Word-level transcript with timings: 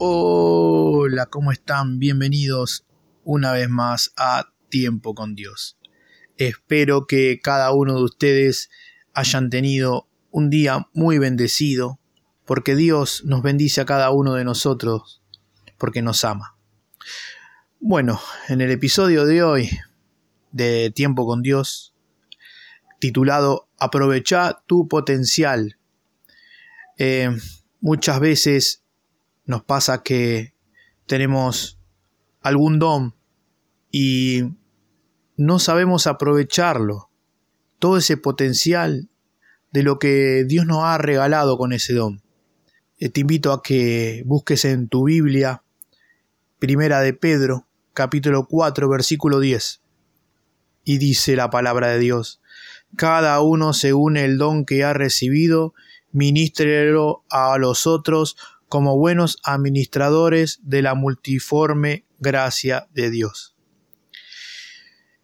Hola, 0.00 1.26
¿cómo 1.26 1.50
están? 1.50 1.98
Bienvenidos 1.98 2.86
una 3.24 3.50
vez 3.50 3.68
más 3.68 4.12
a 4.16 4.52
Tiempo 4.68 5.16
con 5.16 5.34
Dios. 5.34 5.76
Espero 6.36 7.08
que 7.08 7.40
cada 7.42 7.72
uno 7.72 7.96
de 7.96 8.04
ustedes 8.04 8.70
hayan 9.14 9.50
tenido 9.50 10.08
un 10.30 10.50
día 10.50 10.86
muy 10.92 11.18
bendecido, 11.18 11.98
porque 12.48 12.74
Dios 12.74 13.24
nos 13.26 13.42
bendice 13.42 13.82
a 13.82 13.84
cada 13.84 14.10
uno 14.10 14.32
de 14.32 14.42
nosotros, 14.42 15.20
porque 15.76 16.00
nos 16.00 16.24
ama. 16.24 16.56
Bueno, 17.78 18.18
en 18.48 18.62
el 18.62 18.70
episodio 18.70 19.26
de 19.26 19.42
hoy 19.42 19.68
de 20.50 20.90
Tiempo 20.90 21.26
con 21.26 21.42
Dios, 21.42 21.94
titulado 23.00 23.68
Aprovecha 23.78 24.62
tu 24.64 24.88
potencial, 24.88 25.76
eh, 26.96 27.28
muchas 27.82 28.18
veces 28.18 28.82
nos 29.44 29.62
pasa 29.62 30.02
que 30.02 30.54
tenemos 31.04 31.78
algún 32.40 32.78
don 32.78 33.14
y 33.92 34.54
no 35.36 35.58
sabemos 35.58 36.06
aprovecharlo, 36.06 37.10
todo 37.78 37.98
ese 37.98 38.16
potencial 38.16 39.10
de 39.70 39.82
lo 39.82 39.98
que 39.98 40.44
Dios 40.48 40.64
nos 40.64 40.84
ha 40.84 40.96
regalado 40.96 41.58
con 41.58 41.74
ese 41.74 41.92
don. 41.92 42.22
Eh, 43.00 43.10
te 43.10 43.20
invito 43.20 43.52
a 43.52 43.62
que 43.62 44.22
busques 44.26 44.64
en 44.64 44.88
tu 44.88 45.04
Biblia, 45.04 45.62
Primera 46.58 47.00
de 47.00 47.14
Pedro, 47.14 47.68
capítulo 47.94 48.46
4, 48.48 48.88
versículo 48.88 49.38
10. 49.38 49.82
Y 50.82 50.98
dice 50.98 51.36
la 51.36 51.48
palabra 51.48 51.88
de 51.88 52.00
Dios, 52.00 52.40
cada 52.96 53.40
uno 53.40 53.72
según 53.72 54.16
el 54.16 54.36
don 54.36 54.64
que 54.64 54.82
ha 54.82 54.94
recibido, 54.94 55.74
ministrelo 56.10 57.24
a 57.30 57.56
los 57.58 57.86
otros 57.86 58.36
como 58.68 58.98
buenos 58.98 59.38
administradores 59.44 60.58
de 60.64 60.82
la 60.82 60.94
multiforme 60.94 62.04
gracia 62.18 62.88
de 62.92 63.10
Dios. 63.10 63.54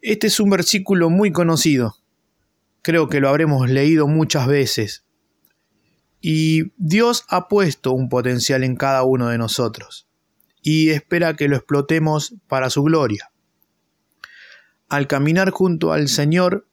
Este 0.01 0.29
es 0.29 0.39
un 0.39 0.51
versículo 0.51 1.11
muy 1.11 1.33
conocido. 1.33 1.97
Creo 2.83 3.09
que 3.09 3.19
lo 3.19 3.31
habremos 3.31 3.69
leído 3.69 4.07
muchas 4.07 4.47
veces. 4.47 5.04
Y 6.27 6.72
Dios 6.78 7.27
ha 7.28 7.48
puesto 7.48 7.92
un 7.92 8.08
potencial 8.08 8.64
en 8.64 8.77
cada 8.77 9.03
uno 9.03 9.28
de 9.28 9.36
nosotros 9.36 10.08
y 10.62 10.89
espera 10.89 11.36
que 11.36 11.48
lo 11.48 11.56
explotemos 11.56 12.34
para 12.48 12.70
su 12.70 12.83
gloria. 12.83 13.30
Al 14.89 15.06
caminar 15.06 15.50
junto 15.50 15.92
al 15.92 16.08
Señor, 16.08 16.67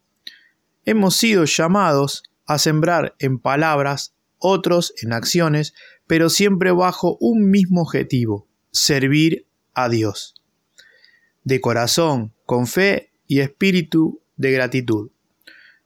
hemos 0.86 1.18
sido 1.18 1.44
llamados 1.44 2.24
a 2.46 2.60
sembrar 2.60 3.14
en 3.20 3.40
palabras, 3.40 4.16
otros 4.38 4.94
en 5.02 5.12
acciones, 5.12 5.74
pero 6.08 6.30
siempre 6.30 6.72
bajo 6.72 7.18
un 7.20 7.50
mismo 7.50 7.82
objetivo, 7.82 8.48
servir 8.72 9.48
a 9.74 9.90
Dios. 9.90 10.34
De 11.44 11.60
corazón, 11.60 12.34
con 12.46 12.68
fe 12.68 13.12
y 13.28 13.42
espíritu 13.42 14.22
de 14.38 14.54
gratitud. 14.54 15.12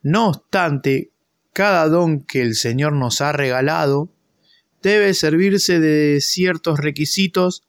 No 0.04 0.28
obstante, 0.28 1.15
cada 1.56 1.88
don 1.88 2.20
que 2.20 2.42
el 2.42 2.54
Señor 2.54 2.92
nos 2.92 3.22
ha 3.22 3.32
regalado 3.32 4.12
debe 4.84 5.14
servirse 5.14 5.80
de 5.80 6.20
ciertos 6.20 6.82
requisitos 6.82 7.64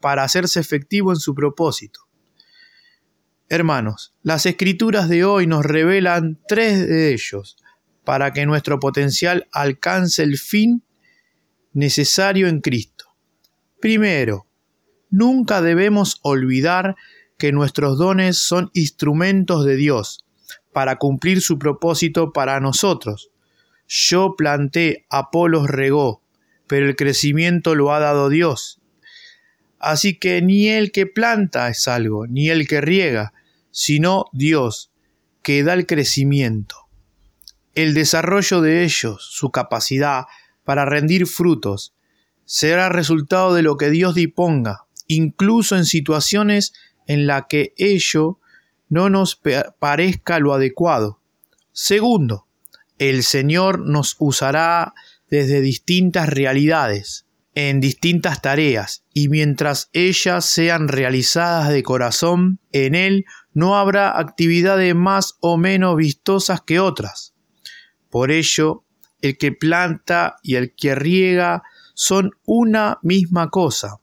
para 0.00 0.22
hacerse 0.22 0.60
efectivo 0.60 1.12
en 1.12 1.16
su 1.16 1.34
propósito. 1.34 2.00
Hermanos, 3.48 4.14
las 4.22 4.44
escrituras 4.44 5.08
de 5.08 5.24
hoy 5.24 5.46
nos 5.46 5.64
revelan 5.64 6.40
tres 6.46 6.86
de 6.86 7.14
ellos 7.14 7.56
para 8.04 8.34
que 8.34 8.44
nuestro 8.44 8.78
potencial 8.78 9.48
alcance 9.50 10.22
el 10.22 10.36
fin 10.36 10.84
necesario 11.72 12.48
en 12.48 12.60
Cristo. 12.60 13.06
Primero, 13.80 14.46
nunca 15.08 15.62
debemos 15.62 16.20
olvidar 16.20 16.96
que 17.38 17.50
nuestros 17.50 17.96
dones 17.96 18.36
son 18.36 18.70
instrumentos 18.74 19.64
de 19.64 19.76
Dios 19.76 20.21
para 20.72 20.96
cumplir 20.96 21.40
su 21.40 21.58
propósito 21.58 22.32
para 22.32 22.60
nosotros. 22.60 23.30
Yo 23.86 24.34
planté, 24.36 25.06
Apolos 25.10 25.68
regó, 25.68 26.22
pero 26.66 26.86
el 26.86 26.96
crecimiento 26.96 27.74
lo 27.74 27.92
ha 27.92 28.00
dado 28.00 28.28
Dios. 28.28 28.80
Así 29.78 30.18
que 30.18 30.40
ni 30.42 30.68
el 30.68 30.92
que 30.92 31.06
planta 31.06 31.68
es 31.68 31.88
algo, 31.88 32.26
ni 32.26 32.48
el 32.48 32.68
que 32.68 32.80
riega, 32.80 33.34
sino 33.70 34.26
Dios, 34.32 34.92
que 35.42 35.64
da 35.64 35.74
el 35.74 35.86
crecimiento. 35.86 36.76
El 37.74 37.94
desarrollo 37.94 38.60
de 38.60 38.84
ellos, 38.84 39.28
su 39.32 39.50
capacidad, 39.50 40.26
para 40.64 40.84
rendir 40.84 41.26
frutos. 41.26 41.94
Será 42.44 42.88
resultado 42.88 43.54
de 43.54 43.62
lo 43.62 43.76
que 43.76 43.90
Dios 43.90 44.14
disponga, 44.14 44.84
incluso 45.08 45.76
en 45.76 45.84
situaciones 45.84 46.72
en 47.06 47.26
las 47.26 47.44
que 47.48 47.74
ello 47.76 48.38
no 48.92 49.08
nos 49.08 49.40
parezca 49.78 50.38
lo 50.38 50.52
adecuado. 50.52 51.18
Segundo, 51.72 52.46
el 52.98 53.22
Señor 53.22 53.78
nos 53.78 54.16
usará 54.18 54.92
desde 55.30 55.62
distintas 55.62 56.28
realidades, 56.28 57.24
en 57.54 57.80
distintas 57.80 58.42
tareas, 58.42 59.06
y 59.14 59.30
mientras 59.30 59.88
ellas 59.94 60.44
sean 60.44 60.88
realizadas 60.88 61.70
de 61.70 61.82
corazón, 61.82 62.60
en 62.70 62.94
Él 62.94 63.24
no 63.54 63.78
habrá 63.78 64.18
actividades 64.18 64.94
más 64.94 65.38
o 65.40 65.56
menos 65.56 65.96
vistosas 65.96 66.60
que 66.60 66.78
otras. 66.78 67.32
Por 68.10 68.30
ello, 68.30 68.84
el 69.22 69.38
que 69.38 69.52
planta 69.52 70.36
y 70.42 70.56
el 70.56 70.74
que 70.74 70.94
riega 70.94 71.62
son 71.94 72.32
una 72.44 72.98
misma 73.00 73.48
cosa, 73.48 74.00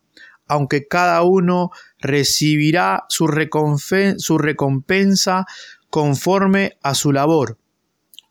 aunque 0.47 0.87
cada 0.87 1.21
uno 1.21 1.69
recibirá 1.99 3.05
su, 3.09 3.27
recompensa 3.27 5.45
conforme 5.89 6.77
a 6.81 6.95
su 6.95 7.11
labor. 7.11 7.57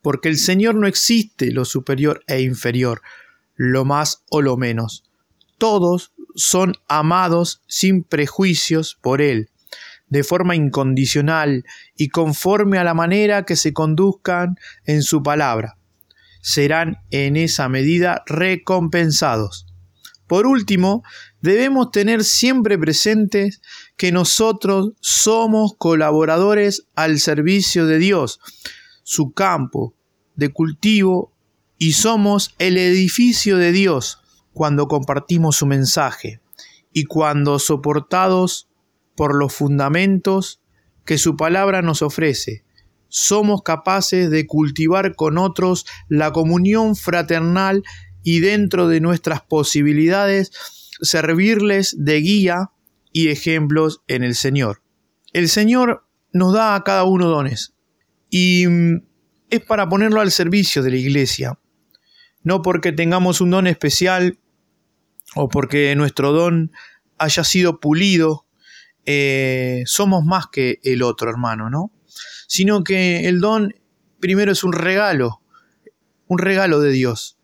Porque 0.02 0.28
el 0.28 0.38
Señor 0.38 0.74
no 0.74 0.86
existe 0.86 1.50
lo 1.50 1.64
superior 1.64 2.22
e 2.26 2.40
inferior, 2.40 3.02
lo 3.56 3.84
más 3.84 4.24
o 4.30 4.42
lo 4.42 4.56
menos. 4.56 5.04
Todos 5.58 6.12
son 6.34 6.74
amados 6.88 7.62
sin 7.66 8.04
prejuicios 8.04 8.96
por 9.00 9.20
Él, 9.20 9.50
de 10.08 10.24
forma 10.24 10.54
incondicional 10.54 11.64
y 11.96 12.08
conforme 12.08 12.78
a 12.78 12.84
la 12.84 12.94
manera 12.94 13.44
que 13.44 13.56
se 13.56 13.72
conduzcan 13.72 14.56
en 14.84 15.02
su 15.02 15.22
palabra 15.22 15.78
serán 16.40 16.98
en 17.10 17.36
esa 17.36 17.68
medida 17.68 18.22
recompensados. 18.26 19.66
Por 20.26 20.46
último, 20.46 21.02
debemos 21.40 21.90
tener 21.90 22.24
siempre 22.24 22.78
presentes 22.78 23.60
que 23.96 24.12
nosotros 24.12 24.92
somos 25.00 25.74
colaboradores 25.76 26.86
al 26.94 27.18
servicio 27.20 27.86
de 27.86 27.98
Dios, 27.98 28.40
su 29.02 29.32
campo 29.32 29.94
de 30.36 30.50
cultivo, 30.50 31.32
y 31.78 31.92
somos 31.92 32.54
el 32.58 32.76
edificio 32.76 33.56
de 33.56 33.70
Dios 33.70 34.20
cuando 34.52 34.88
compartimos 34.88 35.56
su 35.56 35.66
mensaje 35.66 36.40
y 36.92 37.04
cuando 37.04 37.60
soportados 37.60 38.68
por 39.14 39.36
los 39.36 39.54
fundamentos 39.54 40.60
que 41.04 41.18
su 41.18 41.36
palabra 41.36 41.80
nos 41.80 42.02
ofrece, 42.02 42.64
somos 43.08 43.62
capaces 43.62 44.30
de 44.30 44.46
cultivar 44.46 45.14
con 45.14 45.38
otros 45.38 45.86
la 46.08 46.32
comunión 46.32 46.96
fraternal 46.96 47.84
y 48.22 48.40
dentro 48.40 48.88
de 48.88 49.00
nuestras 49.00 49.40
posibilidades 49.40 50.50
servirles 51.00 51.96
de 51.98 52.20
guía 52.20 52.70
y 53.12 53.28
ejemplos 53.28 54.02
en 54.06 54.22
el 54.22 54.34
Señor. 54.34 54.82
El 55.32 55.48
Señor 55.48 56.04
nos 56.32 56.52
da 56.52 56.74
a 56.74 56.84
cada 56.84 57.04
uno 57.04 57.26
dones 57.26 57.74
y 58.30 58.66
mm, 58.66 59.02
es 59.50 59.60
para 59.60 59.88
ponerlo 59.88 60.20
al 60.20 60.30
servicio 60.30 60.82
de 60.82 60.90
la 60.90 60.96
iglesia, 60.96 61.58
no 62.42 62.62
porque 62.62 62.92
tengamos 62.92 63.40
un 63.40 63.50
don 63.50 63.66
especial 63.66 64.38
o 65.34 65.48
porque 65.48 65.94
nuestro 65.96 66.32
don 66.32 66.72
haya 67.18 67.44
sido 67.44 67.80
pulido, 67.80 68.46
eh, 69.04 69.82
somos 69.86 70.24
más 70.24 70.46
que 70.46 70.80
el 70.82 71.02
otro 71.02 71.30
hermano, 71.30 71.70
¿no? 71.70 71.92
sino 72.48 72.82
que 72.82 73.28
el 73.28 73.40
don 73.40 73.74
primero 74.18 74.50
es 74.50 74.64
un 74.64 74.72
regalo, 74.72 75.42
un 76.26 76.38
regalo 76.38 76.80
de 76.80 76.90
Dios. 76.90 77.37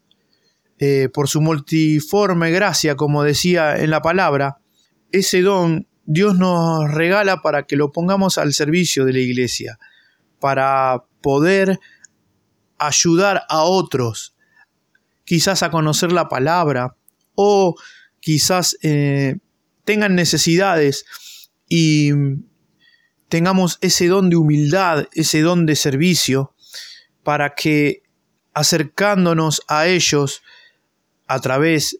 Eh, 0.81 1.09
por 1.13 1.29
su 1.29 1.41
multiforme 1.41 2.51
gracia, 2.51 2.97
como 2.97 3.23
decía 3.23 3.77
en 3.77 3.91
la 3.91 4.03
palabra, 4.03 4.59
ese 5.13 5.41
don 5.41 5.87
Dios 6.05 6.37
nos 6.37 6.91
regala 6.91 7.43
para 7.43 7.63
que 7.63 7.77
lo 7.77 7.93
pongamos 7.93 8.39
al 8.39 8.53
servicio 8.53 9.05
de 9.05 9.13
la 9.13 9.21
iglesia, 9.21 9.79
para 10.41 11.05
poder 11.23 11.79
ayudar 12.79 13.45
a 13.49 13.63
otros, 13.63 14.35
quizás 15.25 15.63
a 15.63 15.71
conocer 15.71 16.11
la 16.11 16.29
palabra 16.29 16.97
o 17.37 17.77
quizás 18.19 18.77
eh, 18.83 19.37
tengan 19.85 20.17
necesidades 20.17 21.05
y 21.69 22.11
tengamos 23.29 23.79
ese 23.81 24.09
don 24.09 24.29
de 24.29 24.37
humildad, 24.37 25.07
ese 25.13 25.41
don 25.41 25.67
de 25.67 25.77
servicio, 25.77 26.55
para 27.23 27.55
que 27.55 28.03
acercándonos 28.53 29.63
a 29.69 29.87
ellos 29.87 30.43
a 31.27 31.41
través 31.41 31.99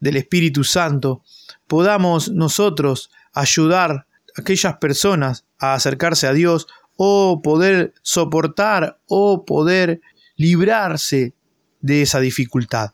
del 0.00 0.16
Espíritu 0.16 0.64
Santo, 0.64 1.22
podamos 1.66 2.30
nosotros 2.30 3.10
ayudar 3.32 3.90
a 3.90 4.06
aquellas 4.40 4.76
personas 4.76 5.44
a 5.58 5.74
acercarse 5.74 6.26
a 6.26 6.32
Dios 6.32 6.66
o 6.96 7.42
poder 7.42 7.94
soportar 8.02 9.00
o 9.06 9.44
poder 9.44 10.00
librarse 10.36 11.34
de 11.80 12.02
esa 12.02 12.20
dificultad. 12.20 12.92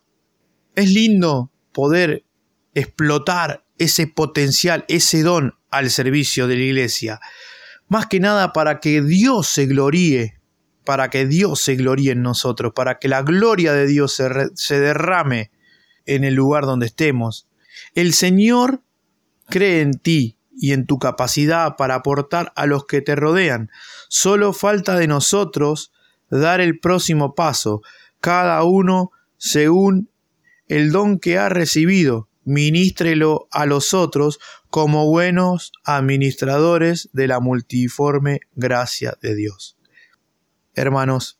Es 0.75 0.91
lindo 0.91 1.51
poder 1.73 2.25
explotar 2.75 3.65
ese 3.79 4.07
potencial, 4.07 4.85
ese 4.89 5.23
don 5.23 5.55
al 5.71 5.91
servicio 5.91 6.47
de 6.47 6.57
la 6.57 6.63
iglesia. 6.63 7.21
Más 7.89 8.07
que 8.07 8.21
nada 8.21 8.53
para 8.53 8.81
que 8.81 9.03
Dios 9.03 9.49
se 9.49 9.67
gloríe, 9.67 10.41
para 10.85 11.11
que 11.11 11.27
Dios 11.27 11.61
se 11.61 11.77
gloríe 11.77 12.13
en 12.13 12.23
nosotros, 12.23 12.73
para 12.75 12.99
que 12.99 13.09
la 13.09 13.23
gloria 13.23 13.73
de 13.73 13.87
Dios 13.87 14.15
se, 14.15 14.29
se 14.55 14.81
derrame 14.81 15.51
en 16.07 16.25
el 16.25 16.35
lugar 16.35 16.65
donde 16.65 16.87
estemos. 16.87 17.49
El 17.95 18.15
Señor 18.15 18.83
cree 19.49 19.81
en 19.81 19.99
ti 19.99 20.37
y 20.57 20.73
en 20.73 20.87
tu 20.87 20.99
capacidad 20.99 21.77
para 21.77 21.97
aportar 21.97 22.53
a 22.57 22.67
los 22.67 22.87
que 22.87 23.01
te 23.03 23.17
rodean. 23.17 23.71
Solo 24.09 24.53
falta 24.53 24.97
de 24.97 25.09
nosotros 25.09 25.93
dar 26.31 26.61
el 26.61 26.79
próximo 26.79 27.35
paso, 27.35 27.83
cada 28.21 28.63
uno 28.65 29.11
según 29.37 30.09
el 30.69 30.93
don 30.93 31.19
que 31.19 31.39
ha 31.39 31.49
recibido, 31.49 32.29
ministrelo 32.45 33.49
a 33.51 33.67
los 33.67 33.95
otros 33.95 34.39
como 34.71 35.07
buenos 35.07 35.73
administradores 35.85 37.09
de 37.13 37.29
la 37.29 37.41
multiforme 37.41 38.41
gracia 38.55 39.17
de 39.21 39.35
Dios. 39.35 39.77
Hermanos, 40.75 41.39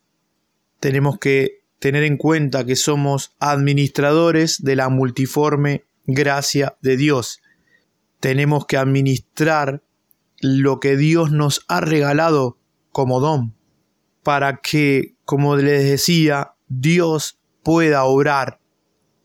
tenemos 0.79 1.19
que 1.19 1.64
tener 1.79 2.03
en 2.03 2.17
cuenta 2.17 2.65
que 2.65 2.75
somos 2.75 3.35
administradores 3.39 4.63
de 4.63 4.75
la 4.75 4.89
multiforme 4.89 5.85
gracia 6.05 6.77
de 6.81 6.97
Dios. 6.97 7.41
Tenemos 8.19 8.65
que 8.65 8.77
administrar 8.77 9.83
lo 10.41 10.79
que 10.79 10.97
Dios 10.97 11.31
nos 11.31 11.65
ha 11.67 11.81
regalado 11.81 12.57
como 12.91 13.19
don, 13.19 13.55
para 14.23 14.57
que, 14.57 15.15
como 15.25 15.55
les 15.55 15.83
decía, 15.83 16.53
Dios 16.67 17.39
pueda 17.63 18.03
obrar 18.05 18.59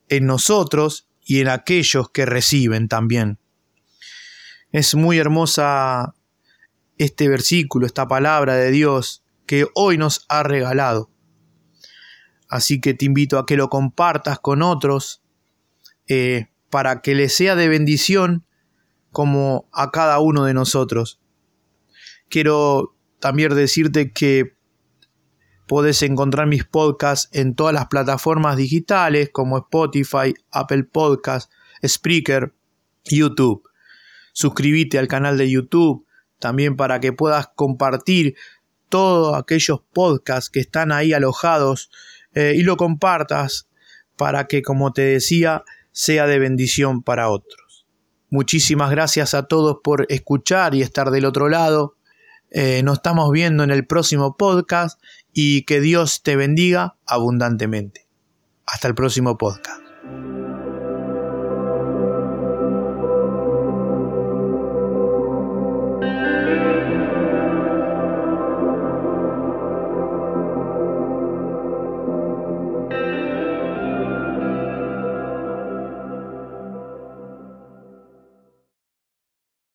en 0.08 0.26
nosotros 0.26 1.08
y 1.24 1.40
en 1.40 1.48
aquellos 1.48 2.10
que 2.10 2.26
reciben 2.26 2.88
también. 2.88 3.38
Es 4.72 4.94
muy 4.94 5.18
hermosa 5.18 6.14
este 6.98 7.28
versículo, 7.28 7.86
esta 7.86 8.08
palabra 8.08 8.54
de 8.56 8.70
Dios 8.70 9.22
que 9.46 9.66
hoy 9.74 9.98
nos 9.98 10.24
ha 10.28 10.42
regalado. 10.42 11.09
Así 12.50 12.80
que 12.80 12.92
te 12.92 13.06
invito 13.06 13.38
a 13.38 13.46
que 13.46 13.56
lo 13.56 13.70
compartas 13.70 14.38
con 14.38 14.60
otros 14.60 15.22
eh, 16.06 16.48
para 16.68 17.00
que 17.00 17.14
les 17.14 17.34
sea 17.34 17.56
de 17.56 17.68
bendición 17.68 18.44
como 19.10 19.68
a 19.72 19.90
cada 19.90 20.18
uno 20.20 20.44
de 20.44 20.52
nosotros. 20.52 21.20
Quiero 22.28 22.94
también 23.18 23.54
decirte 23.54 24.12
que 24.12 24.60
Podés 25.70 26.02
encontrar 26.02 26.48
mis 26.48 26.64
podcasts 26.64 27.28
en 27.30 27.54
todas 27.54 27.72
las 27.72 27.86
plataformas 27.86 28.56
digitales 28.56 29.30
como 29.32 29.56
Spotify, 29.56 30.34
Apple 30.50 30.82
Podcasts, 30.82 31.48
Spreaker, 31.86 32.52
YouTube. 33.04 33.62
Suscríbete 34.32 34.98
al 34.98 35.06
canal 35.06 35.38
de 35.38 35.48
YouTube 35.48 36.04
también 36.40 36.74
para 36.74 36.98
que 36.98 37.12
puedas 37.12 37.50
compartir 37.54 38.34
todos 38.88 39.36
aquellos 39.36 39.80
podcasts 39.92 40.50
que 40.50 40.58
están 40.58 40.90
ahí 40.90 41.12
alojados 41.12 41.92
eh, 42.34 42.54
y 42.56 42.62
lo 42.62 42.76
compartas 42.76 43.68
para 44.16 44.46
que, 44.46 44.62
como 44.62 44.92
te 44.92 45.02
decía, 45.02 45.64
sea 45.92 46.26
de 46.26 46.38
bendición 46.38 47.02
para 47.02 47.30
otros. 47.30 47.86
Muchísimas 48.30 48.90
gracias 48.90 49.34
a 49.34 49.48
todos 49.48 49.78
por 49.82 50.06
escuchar 50.08 50.74
y 50.74 50.82
estar 50.82 51.10
del 51.10 51.24
otro 51.24 51.48
lado. 51.48 51.96
Eh, 52.50 52.82
nos 52.84 52.98
estamos 52.98 53.30
viendo 53.30 53.64
en 53.64 53.70
el 53.70 53.86
próximo 53.86 54.36
podcast 54.36 55.00
y 55.32 55.62
que 55.62 55.80
Dios 55.80 56.22
te 56.22 56.36
bendiga 56.36 56.96
abundantemente. 57.06 58.06
Hasta 58.66 58.88
el 58.88 58.94
próximo 58.94 59.36
podcast. 59.36 59.79